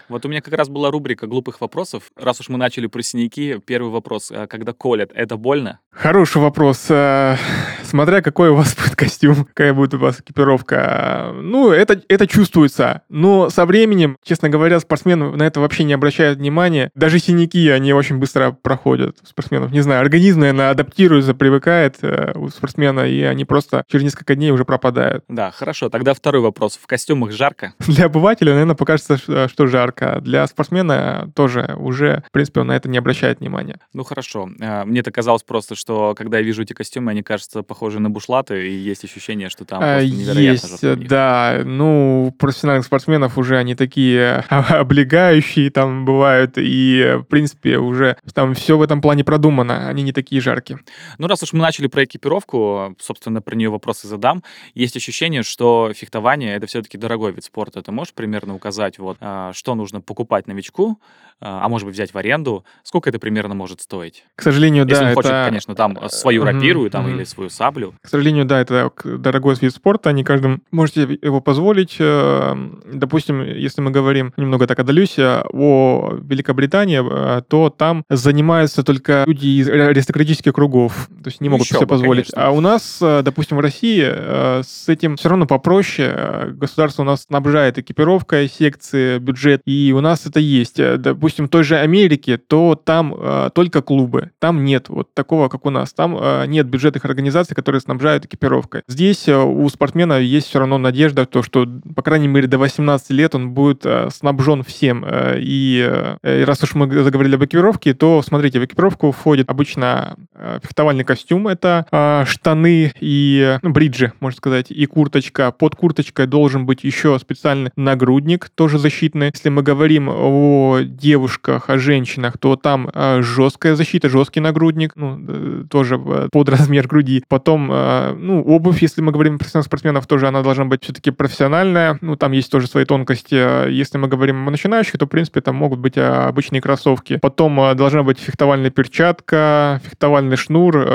[0.09, 2.05] Вот у меня как раз была рубрика глупых вопросов.
[2.17, 4.31] Раз уж мы начали про синяки, первый вопрос.
[4.31, 5.81] э, Когда колят, это больно?
[5.91, 6.87] Хороший вопрос.
[6.89, 7.37] А,
[7.83, 10.77] Смотря какой у вас будет костюм, какая будет у вас экипировка.
[10.81, 13.03] А, Ну, это, это чувствуется.
[13.09, 16.91] Но со временем, честно говоря, спортсмены на это вообще не обращают внимания.
[16.95, 19.73] Даже синяки, они очень быстро проходят у спортсменов.
[19.73, 24.53] Не знаю, организм, наверное, адаптируется, привыкает э, у спортсмена, и они просто через несколько дней
[24.53, 25.25] уже пропадают.
[25.29, 25.91] Да, хорошо.
[25.91, 26.79] Тогда второй вопрос.
[26.81, 27.75] В костюмах жарко?
[27.81, 29.98] Для обывателя, наверное, покажется, что жарко.
[30.21, 33.79] Для спортсмена тоже уже, в принципе, он на это не обращает внимания.
[33.93, 34.49] Ну хорошо.
[34.61, 38.11] Э, Мне это казалось просто, что когда я вижу эти костюмы, они кажутся похожи на
[38.11, 41.63] бушлаты, и есть ощущение, что там А, просто невероятно Есть, да.
[41.65, 48.77] Ну, профессиональных спортсменов уже они такие облегающие там бывают, и, в принципе, уже там все
[48.77, 50.79] в этом плане продумано, они не такие жаркие.
[51.19, 54.43] Ну, раз уж мы начали про экипировку, собственно, про нее вопросы задам.
[54.75, 57.83] Есть ощущение, что фехтование— это все-таки дорогой вид спорта.
[57.83, 61.01] Ты можешь примерно указать, вот, а, что нужно покупать новичку,
[61.41, 62.65] а а может быть, взять в аренду?
[62.83, 64.25] Сколько это примерно может стоить?
[64.35, 65.45] К сожалению, Если да, он хочет, это...
[65.47, 67.17] конечно, там э, свою рапиру там, мгм.
[67.17, 67.95] или свою саблю.
[68.03, 71.97] К сожалению, да, это дорогой вид спорта, не каждым можете его позволить.
[72.01, 72.55] Э,
[72.93, 79.47] Допустим, если мы говорим, немного так отдалюсь, о Великобритании, э, то там занимаются только люди
[79.47, 82.33] из аристократических кругов, то есть не могут еще себе бы, позволить.
[82.33, 82.49] конечно.
[82.49, 86.49] А у нас, допустим, в России с этим все равно попроще.
[86.53, 90.79] Государство у нас снабжает экипировкой, секции, бюджет, и у нас это есть.
[90.81, 95.49] Э, Допустим, в той же Америке, то там э, только клубы, там нет вот такого,
[95.49, 95.93] как у нас.
[95.93, 98.83] Там э, нет бюджетных организаций, которые снабжают экипировкой.
[98.89, 103.11] Здесь э, у спортсмена есть все равно надежда, то, что, по крайней мере, до 18
[103.11, 105.05] лет он будет э, снабжен всем.
[105.07, 105.87] Э, И,
[106.23, 110.59] э, и раз уж мы заговорили об экипировке, то, смотрите, в экипировку входит обычно э,
[110.63, 115.53] фехтовальный костюм, это э, штаны и ну, бриджи, можно сказать, и курточка.
[115.53, 119.31] Под курточкой должен быть еще специальный нагрудник, тоже защитный.
[119.33, 125.19] Если мы говорим о девушках, о женщинах, то там э, жесткая защита, жесткий нагрудник, ну,
[125.29, 127.23] э, тоже э, под размер груди.
[127.29, 131.11] Потом, э, ну, обувь, если мы говорим про профессиональных спортсменов, тоже она должна быть все-таки
[131.11, 131.99] профессиональная.
[132.01, 133.35] Ну, там есть тоже свои тонкости.
[133.35, 137.19] Э, Если мы говорим о начинающих, то, в принципе, там могут быть обычные кроссовки.
[137.21, 140.89] Потом должна быть фехтовальная перчатка, фехтовальный шнур,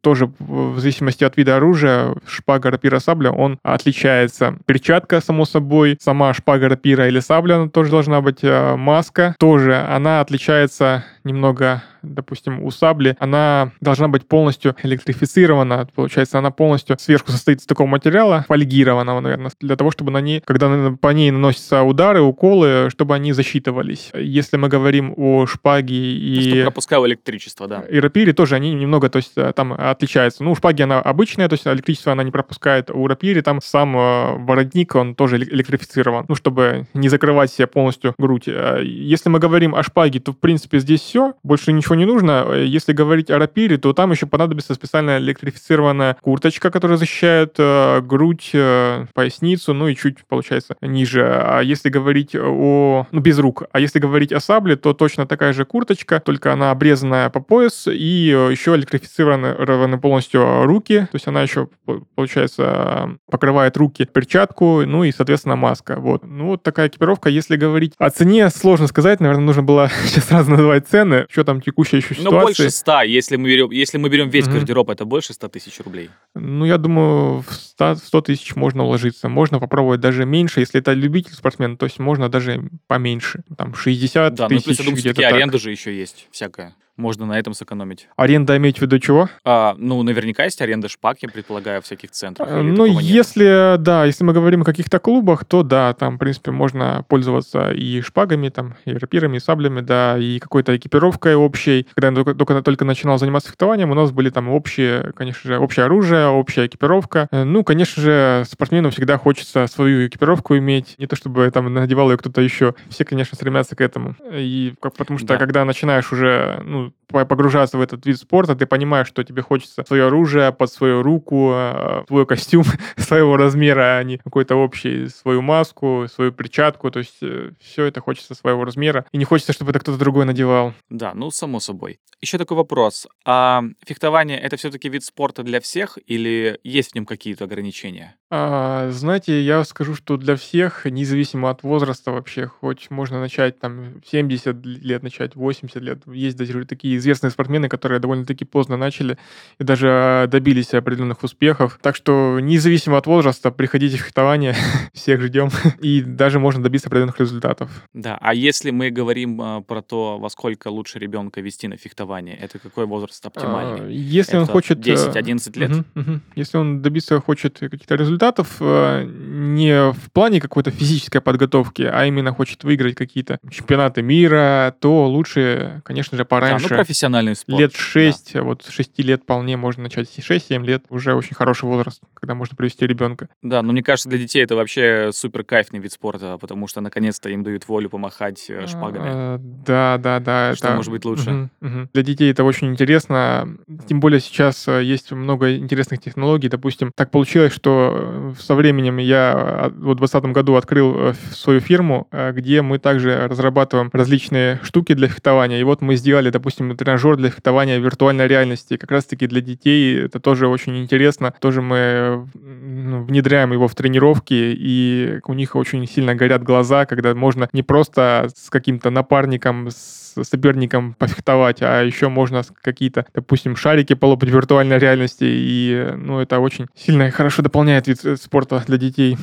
[0.00, 4.56] тоже в зависимости от вида оружия, шпага, рапира, сабля, он отличается.
[4.66, 8.44] Перчатка, само собой, сама шпага, рапира или сабля, она тоже должна быть.
[8.44, 15.88] Э, Маска тоже, она отличается немного, допустим, у сабли, она должна быть полностью электрифицирована.
[15.94, 20.40] Получается, она полностью сверху состоит из такого материала, фольгированного, наверное, для того, чтобы на ней,
[20.44, 20.68] когда
[21.00, 24.10] по ней наносятся удары, уколы, чтобы они засчитывались.
[24.14, 27.80] Если мы говорим о шпаге и пропускал электричество, да.
[27.90, 30.44] и рапире тоже они немного, то есть э, там отличаются.
[30.44, 32.90] Ну, у шпаги она обычная, то есть электричество она не пропускает.
[32.90, 37.66] У рапире там сам э, воротник, он тоже эле- электрифицирован, ну, чтобы не закрывать себе
[37.66, 38.44] полностью грудь.
[38.46, 42.44] Э, Если мы говорим о шпаге, то, в принципе, здесь все, больше ничего не нужно.
[42.48, 48.00] Э, Если говорить о рапире, то там еще понадобится специальная электрифицированная курточка, которая защищает э,
[48.02, 51.24] грудь, э, поясницу, ну и чуть, получается, ниже.
[51.26, 53.06] А если говорить о...
[53.10, 53.64] Ну, без рук.
[53.72, 57.86] А если говорить о сабле, то точно такая же курточка, только она обрезанная по пояс
[57.86, 61.00] и э, еще электрифицированы полностью руки.
[61.00, 65.96] То есть она еще, по- получается, покрывает руки перчатку, ну и, соответственно, маска.
[65.98, 66.24] Вот.
[66.24, 67.28] Ну, вот такая экипировка.
[67.28, 69.20] Если говорить о цене, сложно сказать.
[69.20, 71.07] Наверное, нужно было сейчас сразу называть цены.
[71.30, 72.40] Что там текущая еще ситуация.
[72.40, 74.54] больше 100, если мы берем, если мы берем весь Мгм.
[74.54, 76.10] гардероб, это больше 100 тысяч рублей.
[76.34, 79.28] Ну, я думаю, в 100, 100 тысяч можно уложиться.
[79.28, 83.42] Можно попробовать даже меньше, если это любитель спортсмен, то есть можно даже поменьше.
[83.56, 85.32] Там 60 Да, ну тысяч, плюс, я думаю, все-таки так.
[85.32, 86.74] аренда же еще есть всякая.
[86.98, 88.08] Можно на этом сэкономить.
[88.16, 89.28] Аренда иметь в виду чего?
[89.44, 92.48] А, ну, наверняка есть аренда шпак, я предполагаю, в всяких центрах.
[92.50, 93.02] Э, Ну, такого нет?
[93.02, 97.70] если, да, если мы говорим о каких-то клубах, то да, там, в принципе, можно пользоваться
[97.70, 101.86] и шпагами, там, и рапирами, и саблями, да, и какой-то экипировкой общей.
[101.94, 105.58] Когда я только, только, только начинал заниматься фехтованием, у нас были там общие, конечно же,
[105.58, 107.28] общее оружие, общая экипировка.
[107.30, 112.10] Э, Ну, конечно же, спортсмену всегда хочется свою экипировку иметь, не то чтобы там надевал
[112.10, 112.74] ее кто-то еще.
[112.88, 114.16] Все, конечно, стремятся к этому.
[114.32, 115.36] И потому что, Да.
[115.36, 120.06] когда начинаешь уже, ну, погружаться в этот вид спорта, ты понимаешь, что тебе хочется свое
[120.06, 122.64] оружие под свою руку, э, твой костюм
[122.96, 128.00] своего размера, а не какой-то общий, свою маску, свою перчатку, то есть э, все это
[128.00, 130.74] хочется своего размера, и не хочется, чтобы это кто-то другой надевал.
[130.90, 132.00] Да, ну, само собой.
[132.20, 133.06] Еще такой вопрос.
[133.24, 138.16] А фехтование— это все-таки вид спорта для всех или есть в нем какие-то ограничения?
[138.30, 144.02] А, знаете, я скажу, что для всех, независимо от возраста вообще, хоть можно начать там
[144.04, 149.18] 70 лет, начать 80 лет, есть даже такие известные спортсмены, которые довольно-таки поздно начали
[149.58, 151.78] и даже добились определенных успехов.
[151.82, 154.54] Так что независимо от возраста, приходите в фехтование,
[154.92, 157.70] всех ждем, и даже можно добиться определенных результатов.
[157.92, 162.36] Да, а если мы говорим э, про то, во сколько лучше ребенка вести на фехтование,
[162.36, 163.86] это какой возраст оптимальный?
[163.86, 164.78] А, если это он хочет...
[164.78, 165.70] 10-11 э, лет?
[165.70, 166.20] Угу, угу.
[166.34, 172.32] Если он добиться хочет каких-то результатов, э, не в плане какой-то физической подготовки, а именно
[172.32, 176.67] хочет выиграть какие-то чемпионаты мира, то лучше, конечно же, пораньше.
[176.68, 177.60] Да, ну, профессиональный спорт.
[177.60, 178.42] Лет 6, да.
[178.42, 180.08] вот 6 лет вполне можно начать.
[180.08, 183.28] 6-7 лет уже очень хороший возраст, когда можно привести ребенка.
[183.42, 187.28] Да, но мне кажется, для детей это вообще супер кайфный вид спорта, потому что наконец-то
[187.28, 189.08] им дают волю помахать э, шпагами.
[189.08, 190.54] А, да, да, да.
[190.54, 190.76] Что это...
[190.76, 191.30] может быть лучше?
[191.30, 191.88] Угу, угу.
[191.92, 193.56] Для детей это очень интересно.
[193.86, 196.48] Тем более сейчас э, есть много интересных технологий.
[196.48, 201.60] Допустим, так получилось, что со временем я а, вот в 2020 году открыл э, свою
[201.60, 205.60] фирму, где мы также разрабатываем различные штуки для фехтования.
[205.60, 208.76] И вот мы сделали, допустим, тренажер для фехтования виртуальной реальности.
[208.76, 211.34] Как раз-таки для детей это тоже очень интересно.
[211.40, 217.14] Тоже мы ну, внедряем его в тренировки, и у них очень сильно горят глаза, когда
[217.14, 223.94] можно не просто с каким-то напарником, с соперником пофехтовать, а еще можно какие-то, допустим, шарики
[223.94, 228.78] полопать в виртуальной реальности, и ну, это очень сильно и хорошо дополняет вид спорта для
[228.78, 229.16] детей.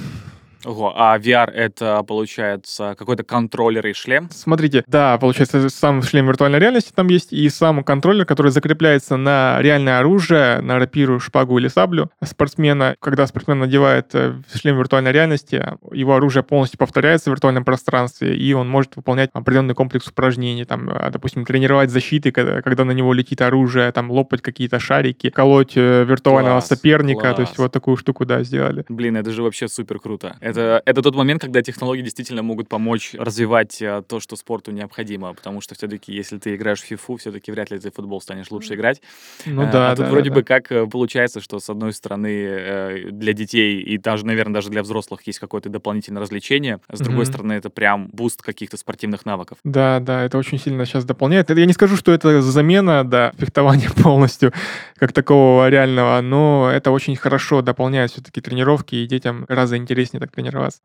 [0.65, 4.29] Ого, а VR это, получается, какой-то контроллер и шлем?
[4.31, 9.61] Смотрите, да, получается, сам шлем виртуальной реальности там есть, и сам контроллер, который закрепляется на
[9.61, 12.95] реальное оружие, на рапиру, шпагу или саблю спортсмена.
[12.99, 18.53] Когда спортсмен надевает э, шлем виртуальной реальности, его оружие полностью повторяется в виртуальном пространстве, и
[18.53, 23.13] он может выполнять определенный комплекс упражнений, там, э, допустим, тренировать защиты, когда, когда на него
[23.13, 27.35] летит оружие, там, лопать какие-то шарики, колоть э, виртуального класс, соперника, класс.
[27.35, 28.83] то есть вот такую штуку, да, сделали.
[28.89, 30.37] Блин, это же вообще супер круто.
[30.55, 35.33] Это это, тот момент, когда технологии действительно могут помочь развивать э, то, что спорту необходимо,
[35.33, 38.49] потому что все-таки, если ты играешь в фифу, все-таки вряд ли ты в футбол станешь
[38.51, 39.01] лучше играть.
[39.45, 40.35] Ну э, да, а тут да, вроде да.
[40.35, 44.83] бы как э, получается, что с одной стороны для детей и даже, наверное, даже для
[44.83, 47.27] взрослых есть какое-то дополнительное развлечение, с другой mm-hmm.
[47.27, 49.57] стороны это прям boost каких-то спортивных навыков.
[49.63, 51.49] Да, да, это очень сильно сейчас дополняет.
[51.49, 54.53] Я не скажу, что это замена, да, фехтования полностью
[54.97, 60.31] как такого реального, но это очень хорошо дополняет все-таки тренировки, и детям гораздо интереснее так
[60.35, 60.81] тренироваться.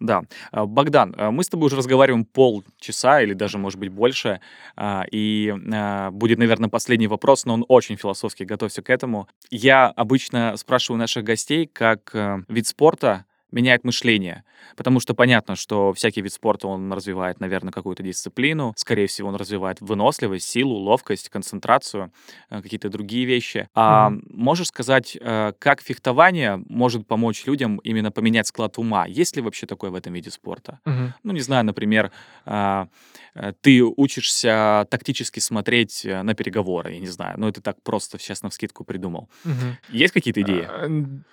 [0.00, 0.22] Да.
[0.50, 4.40] А, Богдан, а, мы с тобой уже разговариваем полчаса или даже, может быть, больше,
[4.76, 5.54] а, и
[6.12, 9.28] будет, наверное, последний вопрос, но он очень философский, готовься к этому.
[9.50, 14.44] Я обычно спрашиваю наших гостей, как э, вид спорта меняет мышление.
[14.76, 18.72] Потому что понятно, что всякий вид спорта, он развивает, наверное, какую-то дисциплину.
[18.76, 22.12] Скорее всего, он развивает выносливость, силу, ловкость, концентрацию,
[22.50, 23.68] э, какие-то другие вещи.
[23.74, 24.22] А mm-hmm.
[24.32, 29.06] можешь сказать, э, как фехтование может помочь людям именно поменять склад ума?
[29.06, 30.80] Есть ли вообще такое в этом виде спорта?
[30.84, 31.10] Mm-hmm.
[31.22, 32.10] Ну, не знаю, например,
[32.44, 32.88] а,
[33.34, 38.42] э, ты учишься тактически смотреть на переговоры, я не знаю, ну это так просто сейчас
[38.42, 39.28] на вскидку придумал.
[39.44, 39.74] Mm-hmm.
[39.90, 40.68] Есть какие-то идеи?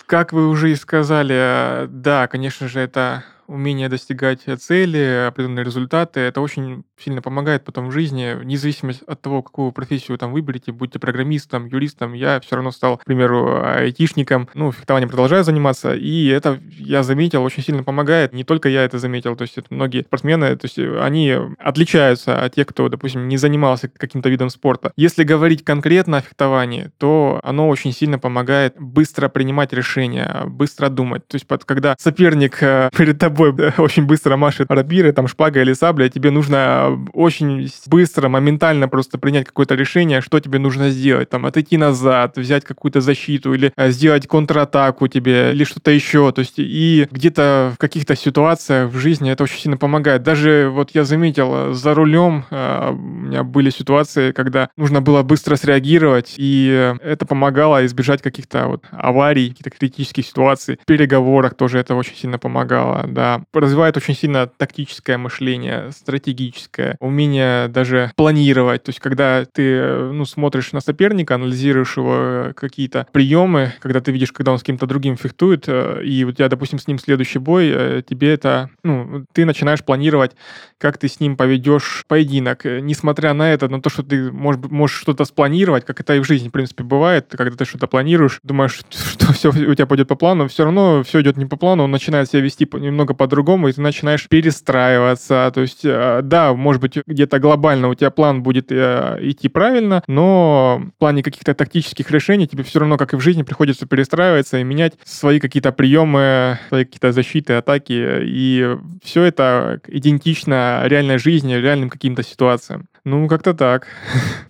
[0.05, 6.41] Как вы уже и сказали, да, конечно же, это умение достигать цели, определенные результаты, это
[6.41, 10.99] очень сильно помогает потом в жизни, вне зависимости от того, какую профессию там выберете, будьте
[10.99, 16.59] программистом, юристом, я все равно стал, к примеру, айтишником, ну, фехтованием продолжаю заниматься, и это,
[16.77, 20.55] я заметил, очень сильно помогает, не только я это заметил, то есть это многие спортсмены,
[20.55, 24.91] то есть они отличаются от тех, кто, допустим, не занимался каким-то видом спорта.
[24.95, 31.27] Если говорить конкретно о фехтовании, то оно очень сильно помогает быстро принимать решения, быстро думать,
[31.27, 35.73] то есть когда соперник э, перед тобой тобой очень быстро машет рапиры, там шпага или
[35.73, 41.45] сабля, тебе нужно очень быстро, моментально просто принять какое-то решение, что тебе нужно сделать, там
[41.45, 46.55] отойти назад, взять какую-то защиту или э, сделать контратаку тебе или что-то еще, то есть
[46.57, 50.23] и где-то в каких-то ситуациях в жизни это очень сильно помогает.
[50.23, 55.55] Даже вот я заметил, за рулем э, у меня были ситуации, когда нужно было быстро
[55.55, 60.79] среагировать, и это помогало избежать каких-то вот аварий, каких-то критических ситуаций.
[60.81, 66.95] В переговорах тоже это очень сильно помогало, да, это развивает очень сильно тактическое мышление, стратегическое,
[66.99, 68.83] умение даже планировать.
[68.83, 74.31] То есть, когда ты ну, смотришь на соперника, анализируешь его какие-то приемы, когда ты видишь,
[74.31, 77.71] когда он с кем-то другим фехтует, э, и у тебя, допустим, с ним следующий бой,
[77.73, 80.33] э, тебе это, ну, ты начинаешь планировать,
[80.77, 82.65] как ты с ним поведешь поединок.
[82.65, 86.25] Несмотря на это, на то, что ты можешь, можешь что-то спланировать, как это и в
[86.25, 90.15] жизни, в принципе, бывает, когда ты что-то планируешь, думаешь, что все у тебя пойдет по
[90.15, 93.73] плану, все равно все идет не по плану, он начинает себя вести немного по-другому, и
[93.73, 95.51] ты начинаешь перестраиваться.
[95.53, 100.03] То есть, э, да, может быть, где-то глобально у тебя план будет э, идти правильно,
[100.07, 104.57] но в плане каких-то тактических решений тебе все равно, как и в жизни, приходится перестраиваться
[104.57, 111.55] и менять свои какие-то приемы, свои какие-то защиты, атаки, и все это идентично реальной жизни,
[111.55, 112.87] реальным каким-то ситуациям.
[113.09, 113.87] Ну, как-то так.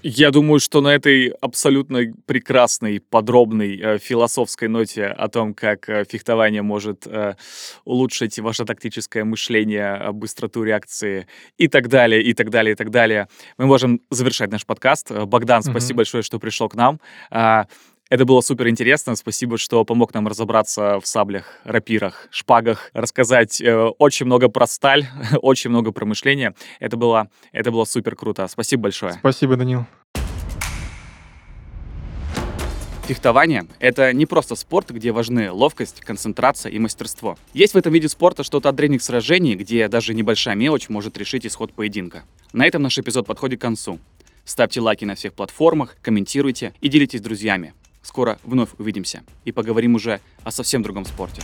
[0.01, 6.05] Я думаю, что на этой абсолютно прекрасной, подробной э, философской ноте о том, как э,
[6.10, 7.36] фехтование может э,
[7.86, 11.28] улучшить ваше тактическое мышление, э, быстроту реакции
[11.60, 13.28] и так далее, и так далее, и так далее,
[13.60, 15.12] мы можем завершать наш подкаст.
[15.12, 15.97] Богдан, спасибо mm-hmm.
[15.97, 16.99] большое, что пришел к нам.
[17.30, 17.68] А,
[18.10, 19.16] это было супер интересно.
[19.16, 25.08] Спасибо, что помог нам разобраться в саблях, рапирах, шпагах, рассказать э, очень много про сталь,
[25.41, 26.53] очень много про мышление.
[26.80, 28.47] Это было, это было супер круто.
[28.47, 29.14] Спасибо большое.
[29.14, 29.86] Спасибо, Данил.
[33.08, 37.38] Фехтование— это не просто спорт, где важны ловкость, концентрация и мастерство.
[37.53, 41.45] Есть в этом виде спорта что-то от древних сражений, где даже небольшая мелочь может решить
[41.45, 42.26] исход поединка.
[42.51, 43.99] На этом наш эпизод подходит к концу.
[44.43, 47.74] Ставьте лайки на всех платформах, комментируйте и делитесь с друзьями.
[48.08, 51.41] Скоро вновь увидимся и поговорим уже о совсем другом спорте.